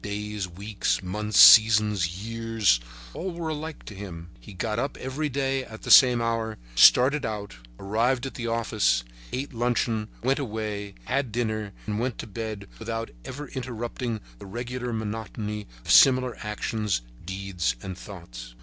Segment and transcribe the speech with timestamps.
[0.03, 2.79] Days, weeks, months, seasons, years,
[3.13, 4.29] all were alike to him.
[4.39, 9.03] He got up every day at the same hour, started out, arrived at the office,
[9.31, 14.91] ate luncheon, went away, had dinner and went to bed without ever interrupting the regular
[14.91, 18.55] monotony of similar actions, deeds and thoughts.